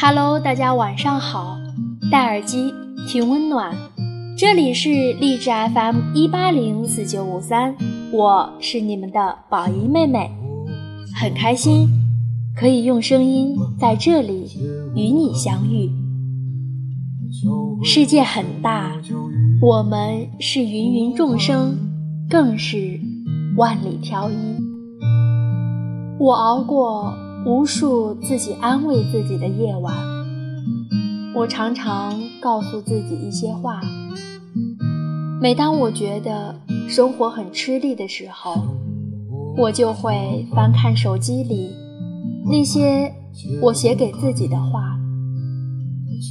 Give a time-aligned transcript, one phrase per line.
[0.00, 1.58] Hello，大家晚上好，
[2.10, 2.72] 戴耳机
[3.08, 3.74] 听温暖，
[4.38, 7.74] 这里是励志 FM 一八零四九五三，
[8.12, 10.30] 我是你们的宝仪妹妹，
[11.16, 11.88] 很开心
[12.54, 14.48] 可以用声音在这里
[14.94, 15.90] 与你相遇。
[17.82, 18.92] 世界很大，
[19.60, 21.76] 我们是芸芸众生，
[22.28, 23.00] 更是
[23.56, 24.34] 万里挑一。
[26.18, 27.12] 我熬过
[27.44, 29.94] 无数自己安慰自己的夜晚，
[31.34, 33.82] 我常常告诉自己一些话。
[35.42, 38.54] 每当我觉得生活很吃力的时候，
[39.58, 41.70] 我就会翻看手机里
[42.50, 43.12] 那些
[43.60, 44.96] 我写给自己的话。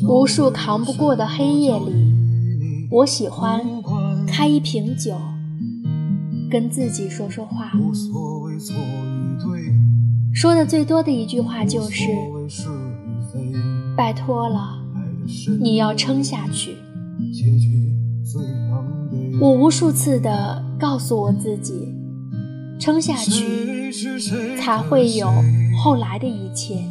[0.09, 3.61] 无数扛不过的黑夜里，我喜欢
[4.27, 5.13] 开一瓶酒，
[6.55, 7.69] 跟自己说说话。
[10.33, 12.07] 说的最多的一句话就是
[13.97, 14.81] ：“拜托了，
[15.59, 16.77] 你要撑下去。”
[19.41, 21.93] 我无数次的告诉我自己，
[22.79, 23.91] 撑下去
[24.57, 25.29] 才会有
[25.83, 26.81] 后来的一切。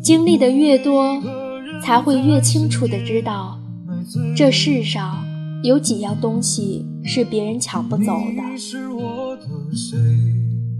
[0.00, 1.20] 经历的越多，
[1.82, 3.58] 才会越清楚的知道，
[4.36, 5.24] 这世上
[5.62, 8.42] 有几样东西是别人抢不走的。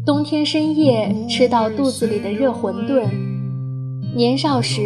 [0.05, 3.09] 冬天深夜吃到肚子里的热馄饨，
[4.17, 4.81] 年少时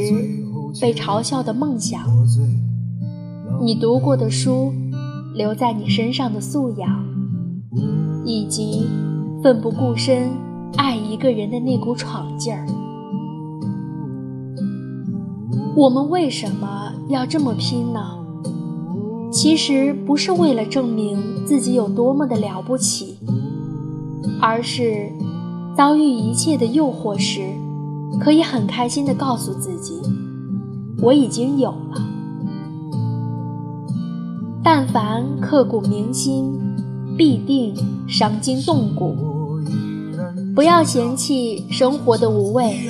[0.80, 2.02] 被嘲笑的梦想，
[3.62, 4.70] 你读过的书，
[5.34, 7.04] 留在你身上的素养，
[8.26, 8.86] 以及
[9.42, 10.30] 奋不顾身
[10.76, 12.66] 爱一个人的那股闯劲儿。
[15.74, 18.25] 我们为什么要这么拼呢？
[19.36, 23.18] 其实不是为了证明自己有多么的了不起，
[24.40, 25.12] 而是
[25.76, 27.42] 遭遇一切的诱惑时，
[28.18, 29.92] 可以很开心的告诉自己，
[31.02, 32.02] 我已经有了。
[34.64, 36.58] 但凡刻骨铭心，
[37.18, 37.74] 必定
[38.08, 39.14] 伤筋动骨。
[40.54, 42.88] 不要嫌弃生活的无味，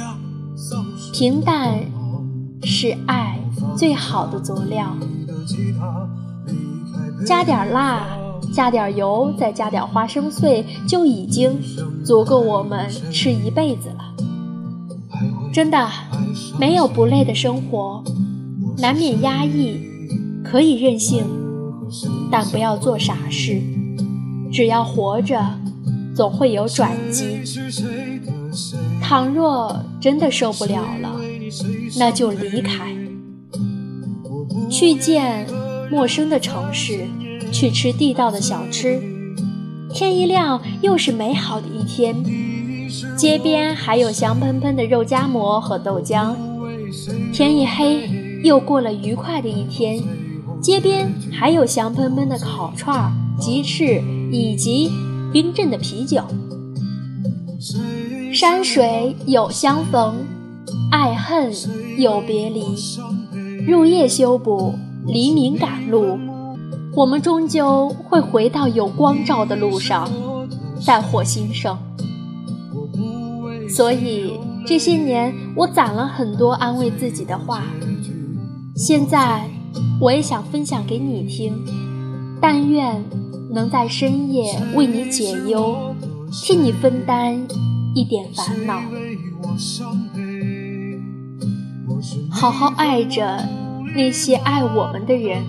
[1.12, 1.80] 平淡。
[2.62, 3.38] 是爱
[3.76, 4.96] 最好的佐料，
[7.26, 8.06] 加点辣，
[8.52, 11.60] 加点油，再加点花生碎，就已经
[12.04, 14.14] 足够我们吃一辈子了。
[15.52, 15.88] 真的，
[16.58, 18.04] 没有不累的生活，
[18.78, 19.80] 难免压抑，
[20.44, 21.24] 可以任性，
[22.30, 23.62] 但不要做傻事。
[24.52, 25.42] 只要活着，
[26.14, 27.40] 总会有转机。
[29.02, 31.20] 倘若真的受不了了。
[31.98, 32.94] 那就离开，
[34.68, 35.46] 去见
[35.90, 37.06] 陌生的城市，
[37.52, 39.00] 去吃地道的小吃。
[39.92, 42.14] 天一亮，又是美好的一天。
[43.16, 46.34] 街边还有香喷喷的肉夹馍和豆浆。
[47.32, 48.08] 天一黑，
[48.42, 50.02] 又过了愉快的一天。
[50.60, 54.90] 街边还有香喷喷的烤串、鸡翅以及
[55.32, 56.22] 冰镇的啤酒。
[58.32, 60.14] 山水有相逢。
[60.90, 61.52] 爱恨
[61.98, 62.64] 有别离，
[63.66, 64.74] 入夜修补，
[65.06, 66.18] 黎明赶路，
[66.94, 70.10] 我们终究会回到有光照的路上，
[70.84, 71.78] 在火星上。
[73.68, 77.64] 所以这些年，我攒了很多安慰自己的话，
[78.74, 79.48] 现在
[80.00, 81.52] 我也想分享给你听。
[82.40, 83.02] 但愿
[83.50, 85.94] 能在深夜为你解忧，
[86.30, 87.34] 替你分担
[87.94, 88.80] 一点烦恼。
[92.30, 93.42] 好好爱着
[93.96, 95.42] 那些爱我们的人，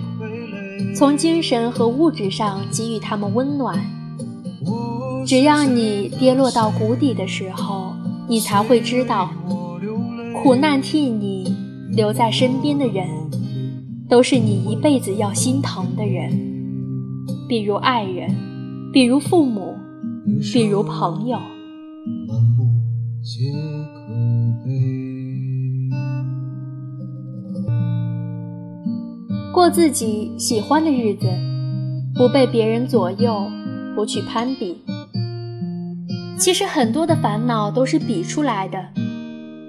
[0.96, 3.78] 从精神和物质上给予他们温暖。
[5.26, 7.92] 只要你跌落到谷底的时候，
[8.26, 9.30] 你才会知道，
[10.42, 11.54] 苦难替你
[11.90, 13.06] 留在身边的人，
[14.08, 16.32] 都是你一辈子要心疼的人，
[17.46, 18.34] 比如爱人，
[18.94, 19.74] 比如父母，
[20.54, 21.38] 比如朋友。
[29.58, 31.26] 过自己喜欢的日子，
[32.14, 33.42] 不被别人左右，
[33.96, 34.84] 不去攀比。
[36.38, 38.78] 其实很多的烦恼都是比出来的，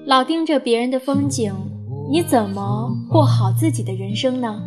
[0.05, 1.51] 老盯着别人的风景，
[2.11, 4.61] 你怎么过好自己的人生呢？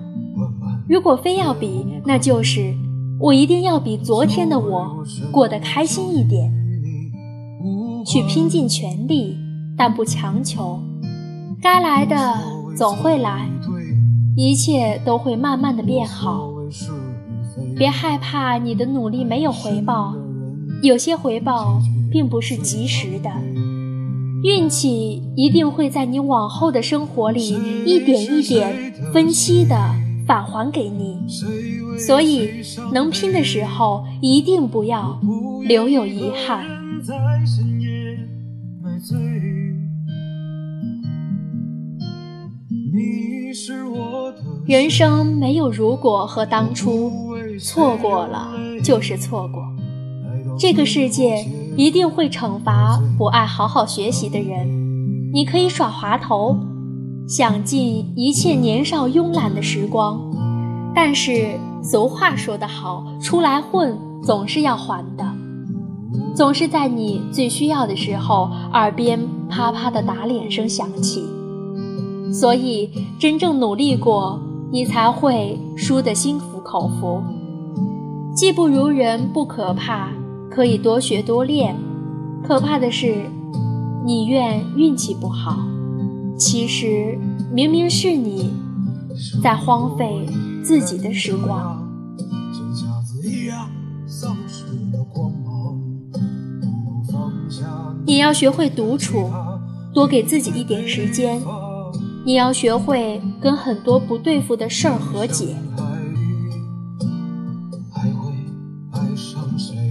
[0.89, 2.75] 如果非要比，那就是
[3.21, 6.53] 我一定要比昨天的我过得开心一点，
[8.05, 9.37] 去拼尽全力，
[9.79, 10.81] 但不强求，
[11.63, 12.17] 该来的
[12.77, 13.49] 总会来。
[14.35, 16.51] 一切都会慢慢的变好，
[17.77, 20.15] 别害怕你的努力没有回报，
[20.83, 21.79] 有些回报
[22.11, 23.31] 并不是及时的，
[24.43, 27.47] 运气一定会在你往后的生活里
[27.85, 29.77] 一点一点分期的
[30.27, 31.19] 返还给你。
[31.99, 32.49] 所以，
[32.93, 35.21] 能拼的时候一定不要
[35.69, 36.65] 留有遗憾。
[42.95, 43.85] 你是
[44.67, 47.11] 人生没有如果和当初，
[47.61, 48.53] 错过了
[48.83, 49.63] 就是错过。
[50.59, 51.45] 这个世界
[51.77, 54.69] 一定会惩罚不爱好好学习的人。
[55.33, 56.57] 你可以耍滑头，
[57.27, 60.21] 享尽一切年少慵懒的时光，
[60.95, 65.25] 但是俗话说得好，出来混总是要还的。
[66.35, 69.19] 总是在你最需要的时候，耳边
[69.49, 71.25] 啪啪的打脸声响起。
[72.33, 74.41] 所以，真正努力过，
[74.71, 77.23] 你才会输得心服口服。
[78.35, 80.09] 技不如人不可怕，
[80.51, 81.77] 可以多学多练。
[82.43, 83.27] 可怕的是，
[84.07, 85.59] 你怨运气不好，
[86.39, 87.19] 其实
[87.53, 88.51] 明明是你
[89.43, 90.27] 在荒废
[90.65, 91.79] 自己的时光。
[98.05, 99.31] 你要学会独处，
[99.93, 101.41] 多给自己一点时间。
[102.25, 105.57] 你要学会跟很多不对付的事儿和解。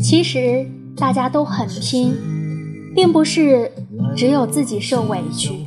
[0.02, 2.14] 其实大家都很拼，
[2.96, 3.72] 并不是
[4.16, 5.66] 只有自己受委屈。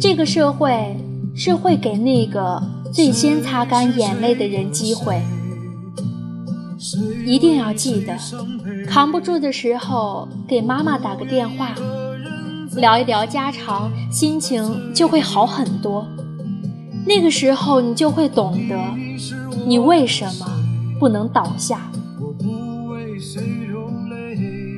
[0.00, 0.96] 这个社会
[1.34, 2.62] 是会给那个
[2.92, 5.20] 最先擦干眼泪的人机会。
[7.26, 8.16] 一定要记得，
[8.86, 11.74] 扛不住的时候给妈妈打个电话。
[12.78, 16.06] 聊一聊家常，心情就会好很多。
[17.06, 18.76] 那个时候，你就会懂得，
[19.66, 20.46] 你为什么
[20.98, 21.90] 不能倒下。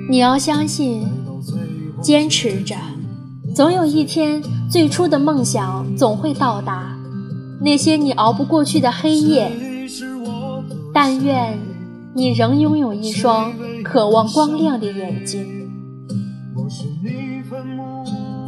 [0.09, 1.07] 你要相信，
[2.01, 2.75] 坚持着，
[3.55, 6.97] 总有一天，最初的梦想总会到达。
[7.61, 9.53] 那些你熬不过去的黑夜，
[10.95, 11.59] 但愿
[12.15, 13.53] 你仍拥有一双
[13.85, 15.60] 渴望光亮的眼睛。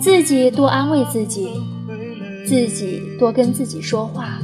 [0.03, 1.49] 自己多安慰自己，
[2.45, 4.41] 自己多跟自己说话。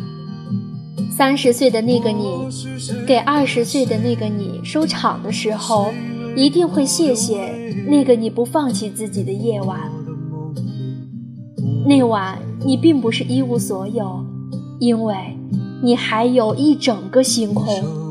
[1.11, 2.49] 三十岁的那个你，
[3.05, 5.91] 给二十岁的那个你收场的时候，
[6.37, 7.53] 一定会谢谢
[7.89, 9.91] 那个你不放弃自己的夜晚。
[11.85, 14.25] 那晚你并不是一无所有，
[14.79, 15.17] 因为
[15.83, 18.08] 你还有一整个星空。